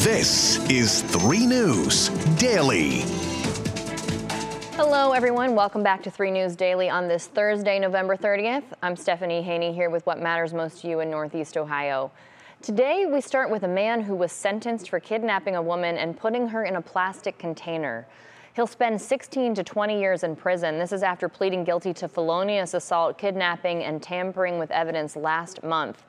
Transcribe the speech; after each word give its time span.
This 0.00 0.58
is 0.70 1.02
3 1.02 1.46
News 1.46 2.08
Daily. 2.38 3.00
Hello, 4.72 5.12
everyone. 5.12 5.54
Welcome 5.54 5.82
back 5.82 6.02
to 6.04 6.10
3 6.10 6.30
News 6.30 6.56
Daily 6.56 6.88
on 6.88 7.06
this 7.06 7.26
Thursday, 7.26 7.78
November 7.78 8.16
30th. 8.16 8.62
I'm 8.82 8.96
Stephanie 8.96 9.42
Haney 9.42 9.74
here 9.74 9.90
with 9.90 10.06
what 10.06 10.18
matters 10.18 10.54
most 10.54 10.80
to 10.80 10.88
you 10.88 11.00
in 11.00 11.10
Northeast 11.10 11.58
Ohio. 11.58 12.10
Today, 12.62 13.04
we 13.04 13.20
start 13.20 13.50
with 13.50 13.62
a 13.62 13.68
man 13.68 14.00
who 14.00 14.14
was 14.14 14.32
sentenced 14.32 14.88
for 14.88 15.00
kidnapping 15.00 15.54
a 15.54 15.60
woman 15.60 15.98
and 15.98 16.16
putting 16.18 16.48
her 16.48 16.64
in 16.64 16.76
a 16.76 16.80
plastic 16.80 17.36
container. 17.36 18.06
He'll 18.56 18.66
spend 18.66 19.02
16 19.02 19.54
to 19.56 19.62
20 19.62 20.00
years 20.00 20.24
in 20.24 20.34
prison. 20.34 20.78
This 20.78 20.92
is 20.92 21.02
after 21.02 21.28
pleading 21.28 21.62
guilty 21.62 21.92
to 21.92 22.08
felonious 22.08 22.72
assault, 22.72 23.18
kidnapping, 23.18 23.84
and 23.84 24.02
tampering 24.02 24.58
with 24.58 24.70
evidence 24.70 25.14
last 25.14 25.62
month. 25.62 26.02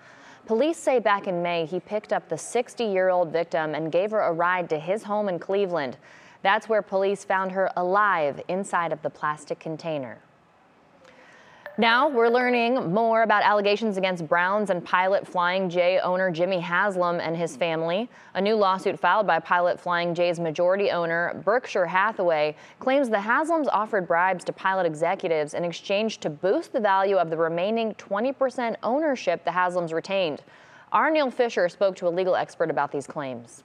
Police 0.45 0.77
say 0.77 0.99
back 0.99 1.27
in 1.27 1.41
May, 1.41 1.65
he 1.65 1.79
picked 1.79 2.11
up 2.11 2.27
the 2.27 2.37
60 2.37 2.83
year 2.83 3.09
old 3.09 3.31
victim 3.31 3.75
and 3.75 3.91
gave 3.91 4.11
her 4.11 4.21
a 4.21 4.33
ride 4.33 4.69
to 4.69 4.79
his 4.79 5.03
home 5.03 5.29
in 5.29 5.39
Cleveland. 5.39 5.97
That's 6.41 6.67
where 6.67 6.81
police 6.81 7.23
found 7.23 7.51
her 7.51 7.69
alive 7.77 8.41
inside 8.47 8.91
of 8.91 9.01
the 9.01 9.09
plastic 9.09 9.59
container. 9.59 10.19
Now 11.77 12.09
we're 12.09 12.27
learning 12.27 12.91
more 12.91 13.23
about 13.23 13.43
allegations 13.43 13.95
against 13.95 14.27
Browns 14.27 14.69
and 14.69 14.83
Pilot 14.83 15.25
Flying 15.25 15.69
J 15.69 15.99
owner 15.99 16.29
Jimmy 16.29 16.59
Haslam 16.59 17.21
and 17.21 17.35
his 17.35 17.55
family. 17.55 18.09
A 18.33 18.41
new 18.41 18.55
lawsuit 18.55 18.99
filed 18.99 19.25
by 19.25 19.39
Pilot 19.39 19.79
Flying 19.79 20.13
J's 20.13 20.37
majority 20.37 20.91
owner, 20.91 21.41
Berkshire 21.45 21.85
Hathaway, 21.85 22.57
claims 22.79 23.09
the 23.09 23.15
Haslams 23.15 23.67
offered 23.71 24.05
bribes 24.05 24.43
to 24.43 24.53
Pilot 24.53 24.85
executives 24.85 25.53
in 25.53 25.63
exchange 25.63 26.17
to 26.19 26.29
boost 26.29 26.73
the 26.73 26.79
value 26.81 27.15
of 27.15 27.29
the 27.29 27.37
remaining 27.37 27.93
20% 27.93 28.75
ownership 28.83 29.45
the 29.45 29.51
Haslams 29.51 29.93
retained. 29.93 30.43
Our 30.91 31.09
Neil 31.09 31.31
Fisher 31.31 31.69
spoke 31.69 31.95
to 31.95 32.07
a 32.07 32.09
legal 32.09 32.35
expert 32.35 32.69
about 32.69 32.91
these 32.91 33.07
claims 33.07 33.63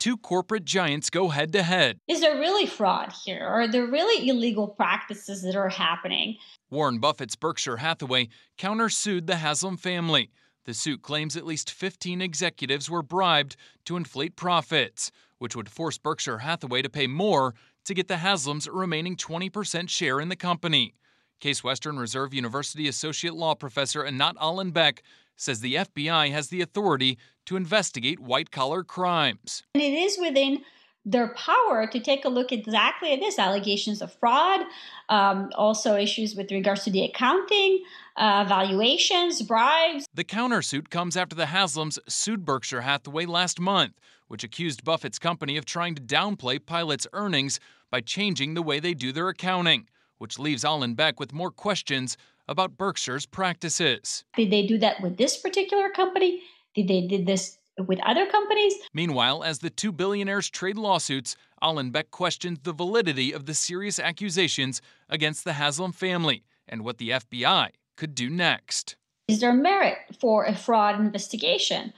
two 0.00 0.16
corporate 0.16 0.64
giants 0.64 1.10
go 1.10 1.28
head 1.28 1.52
to 1.52 1.62
head. 1.62 1.98
Is 2.08 2.20
there 2.20 2.38
really 2.38 2.66
fraud 2.66 3.12
here? 3.24 3.46
Are 3.46 3.68
there 3.68 3.86
really 3.86 4.28
illegal 4.28 4.66
practices 4.66 5.42
that 5.42 5.54
are 5.54 5.68
happening? 5.68 6.38
Warren 6.70 6.98
Buffett's 6.98 7.36
Berkshire 7.36 7.76
Hathaway 7.76 8.28
countersued 8.58 9.26
the 9.26 9.36
Haslam 9.36 9.76
family. 9.76 10.30
The 10.64 10.74
suit 10.74 11.02
claims 11.02 11.36
at 11.36 11.46
least 11.46 11.70
15 11.70 12.20
executives 12.20 12.90
were 12.90 13.02
bribed 13.02 13.56
to 13.84 13.96
inflate 13.96 14.36
profits, 14.36 15.10
which 15.38 15.54
would 15.54 15.68
force 15.68 15.98
Berkshire 15.98 16.38
Hathaway 16.38 16.82
to 16.82 16.90
pay 16.90 17.06
more 17.06 17.54
to 17.84 17.94
get 17.94 18.08
the 18.08 18.14
Haslams' 18.14 18.68
remaining 18.70 19.16
20% 19.16 19.88
share 19.88 20.20
in 20.20 20.28
the 20.28 20.36
company. 20.36 20.94
Case 21.40 21.64
Western 21.64 21.98
Reserve 21.98 22.32
University 22.34 22.86
Associate 22.86 23.34
Law 23.34 23.54
Professor 23.54 24.04
Anat 24.04 24.36
Alon-Beck 24.38 25.02
says 25.36 25.60
the 25.60 25.74
FBI 25.76 26.30
has 26.30 26.48
the 26.48 26.60
authority 26.60 27.18
to 27.46 27.56
investigate 27.56 28.20
white 28.20 28.50
collar 28.50 28.84
crimes. 28.84 29.62
And 29.74 29.82
it 29.82 29.94
is 29.94 30.18
within 30.20 30.62
their 31.06 31.28
power 31.28 31.86
to 31.86 31.98
take 31.98 32.26
a 32.26 32.28
look 32.28 32.52
exactly 32.52 33.12
at 33.12 33.20
this 33.20 33.38
allegations 33.38 34.02
of 34.02 34.12
fraud, 34.12 34.60
um, 35.08 35.50
also 35.54 35.96
issues 35.96 36.34
with 36.34 36.50
regards 36.50 36.84
to 36.84 36.90
the 36.90 37.02
accounting, 37.04 37.82
uh, 38.16 38.44
valuations, 38.46 39.40
bribes. 39.40 40.06
The 40.12 40.24
countersuit 40.24 40.90
comes 40.90 41.16
after 41.16 41.34
the 41.34 41.46
Haslams 41.46 41.98
sued 42.06 42.44
Berkshire 42.44 42.82
Hathaway 42.82 43.24
last 43.24 43.58
month, 43.58 43.94
which 44.28 44.44
accused 44.44 44.84
Buffett's 44.84 45.18
company 45.18 45.56
of 45.56 45.64
trying 45.64 45.94
to 45.94 46.02
downplay 46.02 46.64
Pilot's 46.64 47.06
earnings 47.14 47.58
by 47.90 48.02
changing 48.02 48.52
the 48.54 48.62
way 48.62 48.78
they 48.78 48.94
do 48.94 49.10
their 49.10 49.28
accounting, 49.28 49.88
which 50.20 50.38
leaves 50.38 50.64
Alon-Beck 50.64 51.18
with 51.18 51.32
more 51.32 51.50
questions 51.50 52.16
about 52.46 52.76
Berkshire's 52.76 53.24
practices. 53.24 54.24
Did 54.36 54.50
they 54.50 54.66
do 54.66 54.76
that 54.78 55.00
with 55.00 55.16
this 55.16 55.38
particular 55.38 55.88
company? 55.88 56.42
Did 56.74 56.88
they 56.88 57.06
did 57.06 57.26
this 57.26 57.58
with 57.78 57.98
other 58.04 58.26
companies? 58.26 58.74
Meanwhile, 58.92 59.42
as 59.42 59.60
the 59.60 59.70
two 59.70 59.92
billionaires 59.92 60.50
trade 60.50 60.76
lawsuits, 60.76 61.36
Alon-Beck 61.62 62.10
questioned 62.10 62.58
the 62.64 62.74
validity 62.74 63.32
of 63.32 63.46
the 63.46 63.54
serious 63.54 63.98
accusations 63.98 64.82
against 65.08 65.44
the 65.44 65.54
Haslam 65.54 65.92
family 65.92 66.44
and 66.68 66.84
what 66.84 66.98
the 66.98 67.10
FBI 67.10 67.70
could 67.96 68.14
do 68.14 68.28
next. 68.28 68.96
Is 69.26 69.40
there 69.40 69.54
merit 69.54 69.96
for 70.20 70.44
a 70.44 70.54
fraud 70.54 71.00
investigation? 71.00 71.94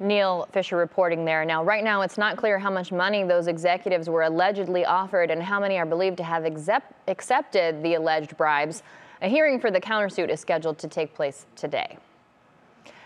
Neil 0.00 0.48
Fisher 0.52 0.76
reporting 0.76 1.24
there. 1.24 1.44
Now, 1.44 1.62
right 1.62 1.84
now, 1.84 2.00
it's 2.00 2.18
not 2.18 2.36
clear 2.36 2.58
how 2.58 2.70
much 2.70 2.90
money 2.90 3.22
those 3.22 3.46
executives 3.46 4.08
were 4.08 4.22
allegedly 4.22 4.84
offered 4.84 5.30
and 5.30 5.42
how 5.42 5.60
many 5.60 5.78
are 5.78 5.86
believed 5.86 6.16
to 6.16 6.24
have 6.24 6.44
accept- 6.44 6.92
accepted 7.06 7.82
the 7.82 7.94
alleged 7.94 8.36
bribes. 8.36 8.82
A 9.22 9.28
hearing 9.28 9.60
for 9.60 9.70
the 9.70 9.80
countersuit 9.80 10.30
is 10.30 10.40
scheduled 10.40 10.78
to 10.78 10.88
take 10.88 11.14
place 11.14 11.46
today. 11.54 11.98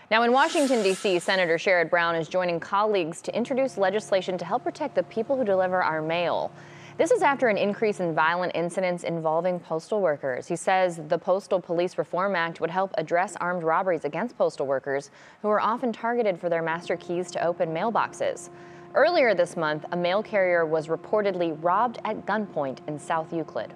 Now, 0.09 0.23
in 0.23 0.31
Washington, 0.31 0.83
D.C., 0.83 1.19
Senator 1.19 1.57
Sherrod 1.57 1.89
Brown 1.89 2.15
is 2.15 2.29
joining 2.29 2.59
colleagues 2.59 3.21
to 3.23 3.35
introduce 3.35 3.77
legislation 3.77 4.37
to 4.37 4.45
help 4.45 4.63
protect 4.63 4.95
the 4.95 5.03
people 5.03 5.35
who 5.35 5.43
deliver 5.43 5.83
our 5.83 6.01
mail. 6.01 6.51
This 6.97 7.11
is 7.11 7.21
after 7.21 7.49
an 7.49 7.57
increase 7.57 7.99
in 7.99 8.15
violent 8.15 8.53
incidents 8.55 9.03
involving 9.03 9.59
postal 9.59 9.99
workers. 9.99 10.47
He 10.47 10.55
says 10.55 11.01
the 11.09 11.17
Postal 11.17 11.59
Police 11.59 11.97
Reform 11.97 12.37
Act 12.37 12.61
would 12.61 12.69
help 12.69 12.93
address 12.97 13.35
armed 13.41 13.63
robberies 13.63 14.05
against 14.05 14.37
postal 14.37 14.65
workers 14.65 15.11
who 15.41 15.49
are 15.49 15.59
often 15.59 15.91
targeted 15.91 16.39
for 16.39 16.47
their 16.47 16.61
master 16.61 16.95
keys 16.95 17.29
to 17.31 17.45
open 17.45 17.73
mailboxes. 17.73 18.49
Earlier 18.93 19.35
this 19.35 19.57
month, 19.57 19.83
a 19.91 19.97
mail 19.97 20.23
carrier 20.23 20.65
was 20.65 20.87
reportedly 20.87 21.61
robbed 21.61 21.99
at 22.05 22.25
gunpoint 22.25 22.77
in 22.87 22.97
South 22.97 23.33
Euclid. 23.33 23.73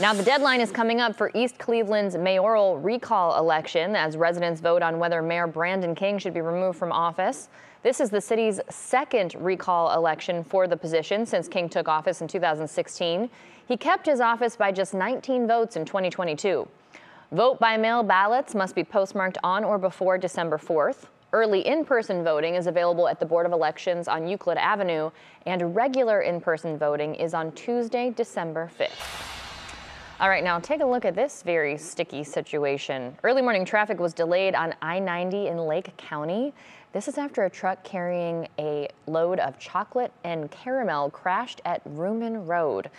Now, 0.00 0.12
the 0.12 0.24
deadline 0.24 0.60
is 0.60 0.72
coming 0.72 1.00
up 1.00 1.14
for 1.14 1.30
East 1.36 1.56
Cleveland's 1.58 2.16
mayoral 2.16 2.78
recall 2.78 3.38
election 3.38 3.94
as 3.94 4.16
residents 4.16 4.60
vote 4.60 4.82
on 4.82 4.98
whether 4.98 5.22
Mayor 5.22 5.46
Brandon 5.46 5.94
King 5.94 6.18
should 6.18 6.34
be 6.34 6.40
removed 6.40 6.76
from 6.76 6.90
office. 6.90 7.48
This 7.84 8.00
is 8.00 8.08
the 8.08 8.20
city's 8.22 8.62
second 8.70 9.34
recall 9.34 9.94
election 9.94 10.42
for 10.42 10.66
the 10.66 10.74
position 10.74 11.26
since 11.26 11.48
King 11.48 11.68
took 11.68 11.86
office 11.86 12.22
in 12.22 12.28
2016. 12.28 13.28
He 13.68 13.76
kept 13.76 14.06
his 14.06 14.22
office 14.22 14.56
by 14.56 14.72
just 14.72 14.94
19 14.94 15.46
votes 15.46 15.76
in 15.76 15.84
2022. 15.84 16.66
Vote 17.32 17.60
by 17.60 17.76
mail 17.76 18.02
ballots 18.02 18.54
must 18.54 18.74
be 18.74 18.84
postmarked 18.84 19.36
on 19.44 19.64
or 19.64 19.76
before 19.76 20.16
December 20.16 20.56
4th. 20.56 21.08
Early 21.34 21.60
in 21.66 21.84
person 21.84 22.24
voting 22.24 22.54
is 22.54 22.66
available 22.66 23.06
at 23.06 23.20
the 23.20 23.26
Board 23.26 23.44
of 23.44 23.52
Elections 23.52 24.08
on 24.08 24.26
Euclid 24.26 24.56
Avenue, 24.56 25.10
and 25.44 25.76
regular 25.76 26.22
in 26.22 26.40
person 26.40 26.78
voting 26.78 27.14
is 27.14 27.34
on 27.34 27.52
Tuesday, 27.52 28.08
December 28.08 28.70
5th. 28.80 29.33
All 30.20 30.28
right, 30.28 30.44
now 30.44 30.60
take 30.60 30.80
a 30.80 30.86
look 30.86 31.04
at 31.04 31.16
this 31.16 31.42
very 31.42 31.76
sticky 31.76 32.22
situation. 32.22 33.16
Early 33.24 33.42
morning 33.42 33.64
traffic 33.64 33.98
was 33.98 34.14
delayed 34.14 34.54
on 34.54 34.72
I-90 34.80 35.50
in 35.50 35.58
Lake 35.58 35.96
County. 35.96 36.54
This 36.92 37.08
is 37.08 37.18
after 37.18 37.42
a 37.42 37.50
truck 37.50 37.82
carrying 37.82 38.46
a 38.56 38.88
load 39.08 39.40
of 39.40 39.58
chocolate 39.58 40.12
and 40.22 40.48
caramel 40.52 41.10
crashed 41.10 41.60
at 41.64 41.82
Vrooman 41.84 42.46
Road. 42.46 42.90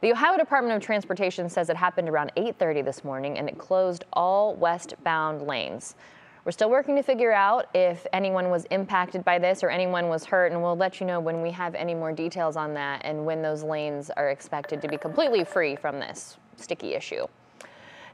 The 0.00 0.12
Ohio 0.12 0.38
Department 0.38 0.76
of 0.76 0.80
Transportation 0.80 1.48
says 1.48 1.70
it 1.70 1.76
happened 1.76 2.08
around 2.08 2.30
8:30 2.36 2.82
this 2.82 3.02
morning 3.02 3.36
and 3.36 3.48
it 3.48 3.58
closed 3.58 4.04
all 4.12 4.54
westbound 4.54 5.42
lanes. 5.42 5.96
We're 6.44 6.52
still 6.52 6.70
working 6.70 6.94
to 6.94 7.02
figure 7.02 7.32
out 7.32 7.66
if 7.74 8.06
anyone 8.12 8.48
was 8.48 8.64
impacted 8.66 9.24
by 9.24 9.40
this 9.40 9.64
or 9.64 9.70
anyone 9.70 10.08
was 10.08 10.24
hurt, 10.24 10.52
and 10.52 10.62
we'll 10.62 10.76
let 10.76 11.00
you 11.00 11.06
know 11.06 11.18
when 11.18 11.42
we 11.42 11.50
have 11.50 11.74
any 11.74 11.94
more 11.94 12.12
details 12.12 12.56
on 12.56 12.74
that 12.74 13.02
and 13.04 13.26
when 13.26 13.42
those 13.42 13.64
lanes 13.64 14.08
are 14.10 14.30
expected 14.30 14.80
to 14.82 14.88
be 14.88 14.96
completely 14.96 15.42
free 15.42 15.74
from 15.74 15.98
this 15.98 16.38
sticky 16.60 16.94
issue. 16.94 17.26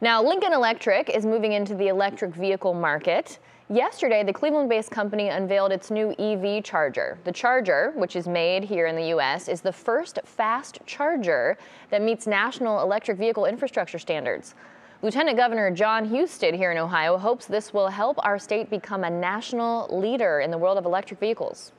Now, 0.00 0.22
Lincoln 0.22 0.52
Electric 0.52 1.08
is 1.08 1.24
moving 1.24 1.52
into 1.52 1.74
the 1.74 1.88
electric 1.88 2.34
vehicle 2.34 2.74
market. 2.74 3.38
Yesterday, 3.68 4.22
the 4.22 4.32
Cleveland 4.32 4.68
based 4.68 4.90
company 4.90 5.28
unveiled 5.28 5.72
its 5.72 5.90
new 5.90 6.14
EV 6.18 6.62
charger. 6.62 7.18
The 7.24 7.32
charger, 7.32 7.92
which 7.96 8.14
is 8.14 8.28
made 8.28 8.62
here 8.62 8.86
in 8.86 8.94
the 8.94 9.08
U.S., 9.08 9.48
is 9.48 9.60
the 9.62 9.72
first 9.72 10.18
fast 10.24 10.78
charger 10.86 11.56
that 11.90 12.02
meets 12.02 12.26
national 12.26 12.82
electric 12.82 13.16
vehicle 13.18 13.46
infrastructure 13.46 13.98
standards. 13.98 14.54
Lieutenant 15.02 15.36
Governor 15.36 15.70
John 15.70 16.08
Husted 16.08 16.54
here 16.54 16.72
in 16.72 16.78
Ohio 16.78 17.16
hopes 17.16 17.46
this 17.46 17.72
will 17.72 17.88
help 17.88 18.18
our 18.24 18.38
state 18.38 18.70
become 18.70 19.02
a 19.04 19.10
national 19.10 19.88
leader 19.90 20.40
in 20.40 20.50
the 20.50 20.58
world 20.58 20.78
of 20.78 20.84
electric 20.84 21.18
vehicles. 21.18 21.72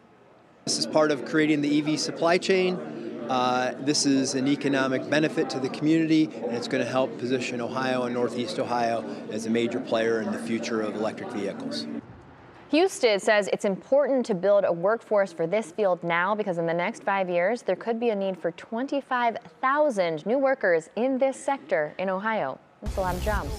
This 0.66 0.78
is 0.78 0.86
part 0.86 1.12
of 1.12 1.24
creating 1.24 1.62
the 1.62 1.80
EV 1.80 2.00
supply 2.00 2.38
chain 2.38 2.78
uh, 3.30 3.74
this 3.80 4.06
is 4.06 4.36
an 4.36 4.48
economic 4.48 5.10
benefit 5.10 5.50
to 5.52 5.60
the 5.60 5.70
community, 5.70 6.26
and 6.26 6.56
it's 6.56 6.68
going 6.68 6.84
to 6.84 6.90
help 6.90 7.18
position 7.18 7.62
Ohio 7.62 8.04
and 8.04 8.14
Northeast 8.14 8.60
Ohio 8.60 9.04
as 9.32 9.46
a 9.46 9.50
major 9.50 9.80
player 9.80 10.22
in 10.22 10.32
the 10.32 10.40
future 10.40 10.82
of 10.82 10.96
electric 10.96 11.30
vehicles. 11.32 11.86
Husted 12.72 13.22
says 13.22 13.50
it's 13.54 13.64
important 13.64 14.26
to 14.26 14.36
build 14.36 14.66
a 14.66 14.74
workforce 14.74 15.32
for 15.32 15.48
this 15.48 15.72
field 15.72 16.04
now 16.04 16.36
because 16.36 16.58
in 16.58 16.66
the 16.66 16.74
next 16.74 17.04
five 17.04 17.30
years, 17.30 17.62
there 17.62 17.78
could 17.78 18.00
be 18.00 18.10
a 18.10 18.16
need 18.16 18.38
for 18.38 18.52
25,000 18.52 20.26
new 20.26 20.38
workers 20.38 20.90
in 20.98 21.18
this 21.18 21.38
sector 21.38 21.94
in 21.98 22.10
Ohio. 22.10 22.60
That's 22.82 22.98
a 22.98 23.02
lot 23.02 23.16
of 23.16 23.24
jobs. 23.24 23.50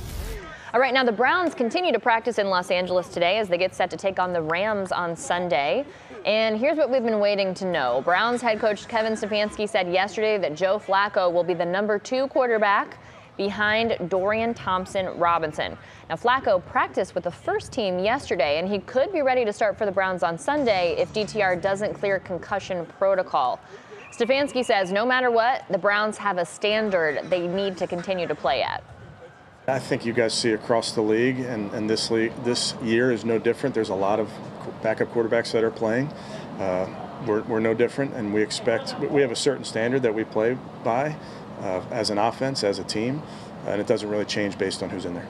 All 0.74 0.80
right, 0.80 0.92
now 0.92 1.02
the 1.02 1.12
Browns 1.12 1.54
continue 1.54 1.92
to 1.92 1.98
practice 1.98 2.38
in 2.38 2.48
Los 2.50 2.70
Angeles 2.70 3.08
today 3.08 3.38
as 3.38 3.48
they 3.48 3.56
get 3.56 3.74
set 3.74 3.88
to 3.90 3.96
take 3.96 4.18
on 4.18 4.34
the 4.34 4.42
Rams 4.42 4.92
on 4.92 5.16
Sunday. 5.16 5.86
And 6.28 6.58
here's 6.58 6.76
what 6.76 6.90
we've 6.90 7.02
been 7.02 7.20
waiting 7.20 7.54
to 7.54 7.64
know. 7.64 8.02
Browns 8.04 8.42
head 8.42 8.60
coach 8.60 8.86
Kevin 8.86 9.14
Stefanski 9.14 9.66
said 9.66 9.90
yesterday 9.90 10.36
that 10.36 10.54
Joe 10.54 10.78
Flacco 10.78 11.32
will 11.32 11.42
be 11.42 11.54
the 11.54 11.64
number 11.64 11.98
two 11.98 12.28
quarterback. 12.28 12.98
behind 13.38 13.96
Dorian 14.10 14.52
Thompson 14.52 15.06
Robinson. 15.16 15.78
Now, 16.10 16.16
Flacco 16.16 16.62
practiced 16.66 17.14
with 17.14 17.22
the 17.22 17.30
first 17.30 17.72
team 17.72 18.00
yesterday, 18.00 18.58
and 18.58 18.68
he 18.68 18.80
could 18.80 19.12
be 19.12 19.22
ready 19.22 19.44
to 19.44 19.52
start 19.52 19.78
for 19.78 19.86
the 19.86 19.92
Browns 19.92 20.24
on 20.24 20.36
Sunday 20.36 20.96
if 20.98 21.14
DTR 21.14 21.62
doesn't 21.62 21.94
clear 21.94 22.18
concussion 22.18 22.84
protocol. 22.98 23.60
Stefanski 24.10 24.64
says 24.64 24.90
no 24.90 25.06
matter 25.06 25.30
what, 25.30 25.64
the 25.70 25.78
Browns 25.78 26.18
have 26.18 26.36
a 26.36 26.44
standard 26.44 27.30
they 27.30 27.46
need 27.46 27.76
to 27.78 27.86
continue 27.86 28.26
to 28.26 28.34
play 28.34 28.60
at. 28.60 28.82
I 29.68 29.78
think 29.78 30.06
you 30.06 30.14
guys 30.14 30.32
see 30.32 30.52
across 30.52 30.92
the 30.92 31.02
league, 31.02 31.40
and, 31.40 31.70
and 31.74 31.90
this 31.90 32.10
league 32.10 32.32
this 32.42 32.74
year 32.82 33.12
is 33.12 33.26
no 33.26 33.38
different. 33.38 33.74
There's 33.74 33.90
a 33.90 33.94
lot 33.94 34.18
of 34.18 34.32
backup 34.82 35.12
quarterbacks 35.12 35.52
that 35.52 35.62
are 35.62 35.70
playing. 35.70 36.06
Uh, 36.58 36.88
we're, 37.26 37.42
we're 37.42 37.60
no 37.60 37.74
different, 37.74 38.14
and 38.14 38.32
we 38.32 38.42
expect 38.42 38.98
we 38.98 39.20
have 39.20 39.30
a 39.30 39.36
certain 39.36 39.64
standard 39.64 40.00
that 40.04 40.14
we 40.14 40.24
play 40.24 40.56
by 40.82 41.14
uh, 41.60 41.82
as 41.90 42.08
an 42.08 42.16
offense, 42.16 42.64
as 42.64 42.78
a 42.78 42.84
team, 42.84 43.22
and 43.66 43.78
it 43.78 43.86
doesn't 43.86 44.08
really 44.08 44.24
change 44.24 44.56
based 44.56 44.82
on 44.82 44.88
who's 44.88 45.04
in 45.04 45.12
there. 45.12 45.28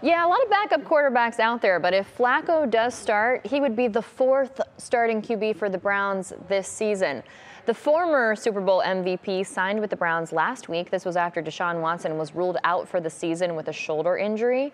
Yeah, 0.00 0.26
a 0.26 0.28
lot 0.28 0.42
of 0.42 0.48
backup 0.48 0.82
quarterbacks 0.84 1.38
out 1.38 1.60
there, 1.60 1.78
but 1.78 1.92
if 1.92 2.16
Flacco 2.16 2.70
does 2.70 2.94
start, 2.94 3.46
he 3.46 3.60
would 3.60 3.76
be 3.76 3.88
the 3.88 4.00
fourth 4.00 4.58
starting 4.78 5.20
QB 5.20 5.56
for 5.56 5.68
the 5.68 5.76
Browns 5.76 6.32
this 6.48 6.66
season. 6.66 7.22
The 7.66 7.74
former 7.74 8.34
Super 8.34 8.60
Bowl 8.62 8.82
MVP 8.84 9.46
signed 9.46 9.80
with 9.80 9.90
the 9.90 9.96
Browns 9.96 10.32
last 10.32 10.70
week. 10.70 10.90
This 10.90 11.04
was 11.04 11.14
after 11.14 11.42
Deshaun 11.42 11.82
Watson 11.82 12.16
was 12.16 12.34
ruled 12.34 12.56
out 12.64 12.88
for 12.88 13.00
the 13.00 13.10
season 13.10 13.54
with 13.54 13.68
a 13.68 13.72
shoulder 13.72 14.16
injury. 14.16 14.72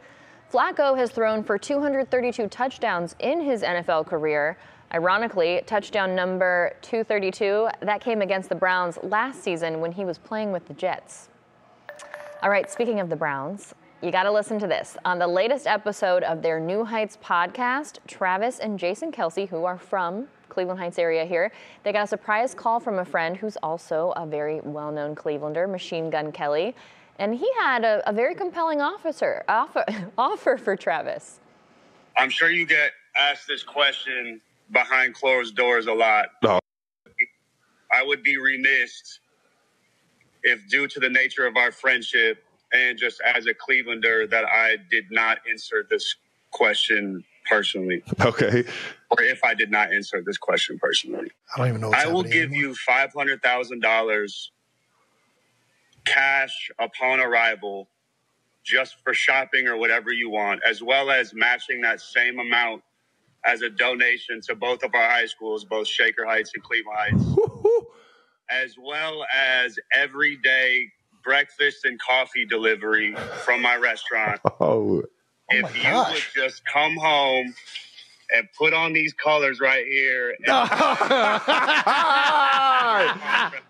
Flacco 0.52 0.96
has 0.96 1.10
thrown 1.10 1.42
for 1.42 1.58
232 1.58 2.46
touchdowns 2.46 3.16
in 3.18 3.40
his 3.40 3.62
NFL 3.62 4.06
career. 4.06 4.56
Ironically, 4.94 5.62
touchdown 5.66 6.14
number 6.14 6.76
232, 6.82 7.68
that 7.80 8.00
came 8.00 8.22
against 8.22 8.48
the 8.48 8.54
Browns 8.54 8.98
last 9.02 9.42
season 9.42 9.80
when 9.80 9.90
he 9.90 10.04
was 10.04 10.16
playing 10.16 10.52
with 10.52 10.66
the 10.68 10.74
Jets. 10.74 11.28
All 12.40 12.50
right, 12.50 12.70
speaking 12.70 13.00
of 13.00 13.08
the 13.08 13.16
Browns, 13.16 13.74
you 14.00 14.12
got 14.12 14.22
to 14.22 14.30
listen 14.30 14.60
to 14.60 14.68
this. 14.68 14.96
On 15.04 15.18
the 15.18 15.26
latest 15.26 15.66
episode 15.66 16.22
of 16.22 16.40
their 16.40 16.60
New 16.60 16.84
Heights 16.84 17.18
podcast, 17.20 17.98
Travis 18.06 18.60
and 18.60 18.78
Jason 18.78 19.10
Kelce, 19.10 19.48
who 19.48 19.64
are 19.64 19.78
from 19.78 20.28
Cleveland 20.48 20.80
Heights 20.80 20.98
area 20.98 21.24
here, 21.24 21.52
they 21.82 21.92
got 21.92 22.04
a 22.04 22.06
surprise 22.06 22.54
call 22.54 22.80
from 22.80 22.98
a 22.98 23.04
friend 23.04 23.36
who's 23.36 23.56
also 23.62 24.12
a 24.16 24.26
very 24.26 24.60
well 24.60 24.92
known 24.92 25.14
Clevelander, 25.14 25.70
Machine 25.70 26.10
Gun 26.10 26.32
Kelly. 26.32 26.74
And 27.18 27.34
he 27.34 27.50
had 27.58 27.84
a, 27.84 28.08
a 28.08 28.12
very 28.12 28.34
compelling 28.34 28.80
officer, 28.80 29.44
offer, 29.48 29.84
offer 30.18 30.56
for 30.56 30.76
Travis. 30.76 31.40
I'm 32.16 32.30
sure 32.30 32.50
you 32.50 32.66
get 32.66 32.92
asked 33.16 33.46
this 33.46 33.62
question 33.62 34.40
behind 34.72 35.14
closed 35.14 35.56
doors 35.56 35.86
a 35.86 35.92
lot. 35.92 36.28
No. 36.42 36.58
I 37.92 38.02
would 38.02 38.22
be 38.22 38.36
remiss 38.36 39.20
if, 40.42 40.68
due 40.68 40.88
to 40.88 41.00
the 41.00 41.08
nature 41.08 41.46
of 41.46 41.56
our 41.56 41.70
friendship, 41.70 42.42
and 42.72 42.98
just 42.98 43.20
as 43.22 43.46
a 43.46 43.54
Clevelander 43.54 44.28
that 44.30 44.44
I 44.44 44.76
did 44.90 45.04
not 45.10 45.38
insert 45.50 45.88
this 45.88 46.16
question 46.50 47.24
personally. 47.46 48.02
Okay. 48.20 48.64
Or 49.10 49.22
if 49.22 49.44
I 49.44 49.54
did 49.54 49.70
not 49.70 49.92
answer 49.92 50.22
this 50.24 50.38
question 50.38 50.78
personally. 50.80 51.30
I 51.54 51.58
don't 51.58 51.68
even 51.68 51.80
know. 51.80 51.92
I 51.94 52.08
will 52.08 52.22
give 52.22 52.50
anymore. 52.50 52.70
you 52.70 52.74
five 52.74 53.12
hundred 53.12 53.42
thousand 53.42 53.80
dollars 53.80 54.50
cash 56.04 56.70
upon 56.78 57.20
arrival 57.20 57.88
just 58.64 58.96
for 59.04 59.14
shopping 59.14 59.68
or 59.68 59.76
whatever 59.76 60.12
you 60.12 60.28
want, 60.30 60.60
as 60.68 60.82
well 60.82 61.10
as 61.10 61.32
matching 61.34 61.80
that 61.82 62.00
same 62.00 62.38
amount 62.40 62.82
as 63.44 63.62
a 63.62 63.70
donation 63.70 64.40
to 64.42 64.56
both 64.56 64.82
of 64.82 64.92
our 64.94 65.08
high 65.08 65.26
schools, 65.26 65.64
both 65.64 65.86
Shaker 65.86 66.24
Heights 66.24 66.50
and 66.54 66.62
Cleveland 66.64 66.98
Heights, 66.98 67.24
as 68.50 68.74
well 68.78 69.24
as 69.34 69.78
every 69.94 70.36
day 70.38 70.88
breakfast 71.22 71.84
and 71.84 72.00
coffee 72.00 72.44
delivery 72.46 73.14
from 73.44 73.62
my 73.62 73.76
restaurant. 73.76 74.40
Oh, 74.60 75.02
Oh 75.52 75.56
if 75.56 75.64
oh 75.64 75.76
you 75.76 75.82
gosh. 75.82 76.14
would 76.14 76.44
just 76.44 76.62
come 76.66 76.96
home 76.96 77.54
and 78.34 78.48
put 78.58 78.72
on 78.72 78.92
these 78.92 79.12
colors 79.12 79.60
right 79.60 79.86
here. 79.86 80.34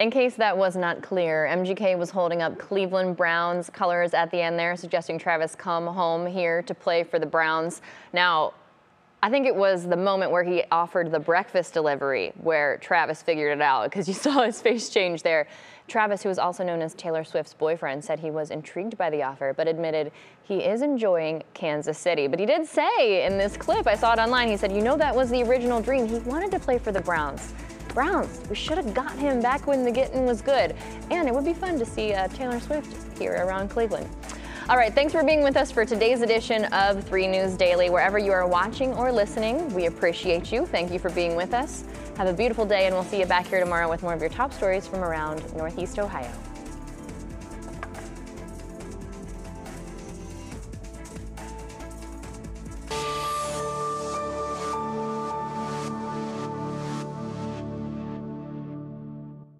In 0.00 0.12
case 0.12 0.36
that 0.36 0.56
was 0.56 0.76
not 0.76 1.02
clear, 1.02 1.48
MGK 1.50 1.98
was 1.98 2.10
holding 2.10 2.40
up 2.40 2.56
Cleveland 2.58 3.16
Browns 3.16 3.68
colors 3.70 4.14
at 4.14 4.30
the 4.30 4.40
end 4.40 4.56
there, 4.58 4.76
suggesting 4.76 5.18
Travis 5.18 5.56
come 5.56 5.86
home 5.86 6.26
here 6.26 6.62
to 6.62 6.74
play 6.74 7.02
for 7.02 7.18
the 7.18 7.26
Browns. 7.26 7.82
Now, 8.12 8.52
I 9.20 9.30
think 9.30 9.46
it 9.46 9.56
was 9.56 9.84
the 9.84 9.96
moment 9.96 10.30
where 10.30 10.44
he 10.44 10.62
offered 10.70 11.10
the 11.10 11.18
breakfast 11.18 11.74
delivery 11.74 12.32
where 12.40 12.76
Travis 12.78 13.20
figured 13.20 13.58
it 13.58 13.60
out 13.62 13.84
because 13.84 14.06
you 14.06 14.14
saw 14.26 14.42
his 14.42 14.60
face 14.60 14.88
change 14.88 15.22
there. 15.22 15.48
Travis, 15.88 16.22
who 16.22 16.28
is 16.28 16.38
also 16.38 16.62
known 16.62 16.82
as 16.82 16.94
Taylor 16.94 17.24
Swift's 17.24 17.54
boyfriend, 17.54 18.04
said 18.04 18.20
he 18.20 18.30
was 18.30 18.50
intrigued 18.50 18.96
by 18.96 19.10
the 19.10 19.22
offer, 19.22 19.54
but 19.56 19.66
admitted 19.66 20.12
he 20.42 20.58
is 20.58 20.82
enjoying 20.82 21.42
Kansas 21.54 21.98
City. 21.98 22.28
But 22.28 22.38
he 22.38 22.46
did 22.46 22.66
say 22.66 23.24
in 23.24 23.38
this 23.38 23.56
clip, 23.56 23.86
I 23.86 23.96
saw 23.96 24.12
it 24.12 24.18
online, 24.18 24.48
he 24.48 24.56
said, 24.56 24.70
You 24.70 24.82
know, 24.82 24.96
that 24.98 25.14
was 25.14 25.30
the 25.30 25.42
original 25.42 25.80
dream. 25.80 26.06
He 26.06 26.18
wanted 26.18 26.50
to 26.52 26.60
play 26.60 26.78
for 26.78 26.92
the 26.92 27.00
Browns. 27.00 27.54
Browns, 27.94 28.42
we 28.48 28.54
should 28.54 28.76
have 28.76 28.94
got 28.94 29.18
him 29.18 29.40
back 29.40 29.66
when 29.66 29.82
the 29.82 29.90
getting 29.90 30.26
was 30.26 30.42
good. 30.42 30.76
And 31.10 31.26
it 31.26 31.34
would 31.34 31.44
be 31.44 31.54
fun 31.54 31.78
to 31.78 31.86
see 31.86 32.12
uh, 32.12 32.28
Taylor 32.28 32.60
Swift 32.60 33.18
here 33.18 33.32
around 33.32 33.70
Cleveland. 33.70 34.08
All 34.68 34.76
right, 34.76 34.92
thanks 34.94 35.14
for 35.14 35.24
being 35.24 35.42
with 35.42 35.56
us 35.56 35.70
for 35.70 35.86
today's 35.86 36.20
edition 36.20 36.66
of 36.66 37.02
3 37.04 37.26
News 37.26 37.56
Daily. 37.56 37.88
Wherever 37.88 38.18
you 38.18 38.32
are 38.32 38.46
watching 38.46 38.92
or 38.92 39.10
listening, 39.10 39.72
we 39.72 39.86
appreciate 39.86 40.52
you. 40.52 40.66
Thank 40.66 40.92
you 40.92 40.98
for 40.98 41.08
being 41.08 41.36
with 41.36 41.54
us. 41.54 41.84
Have 42.18 42.26
a 42.26 42.34
beautiful 42.34 42.66
day, 42.66 42.84
and 42.84 42.94
we'll 42.94 43.02
see 43.02 43.18
you 43.18 43.24
back 43.24 43.46
here 43.46 43.60
tomorrow 43.60 43.88
with 43.88 44.02
more 44.02 44.12
of 44.12 44.20
your 44.20 44.28
top 44.28 44.52
stories 44.52 44.86
from 44.86 45.02
around 45.02 45.42
Northeast 45.56 45.98
Ohio. 45.98 46.30